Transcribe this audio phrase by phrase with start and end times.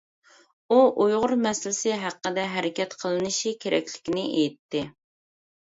[0.69, 4.87] ئۇ ئۇيغۇر مەسىلىسى ھەققىدە ھەرىكەت قىلىنىشى كېرەكلىكىنى ئېيتتى.